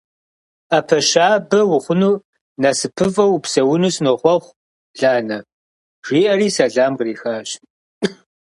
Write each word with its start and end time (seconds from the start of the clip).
-Ӏэпэ 0.69 0.97
щабэ 1.09 1.59
ухъуну, 1.75 2.11
насыпыфӀэу 2.61 3.31
упсэуну 3.37 3.93
сынохъуэхъу, 3.95 4.57
Ланэ!– 4.99 5.37
жиӀэри 6.05 6.47
сэлам 6.55 6.93
кърихащ. 6.97 7.49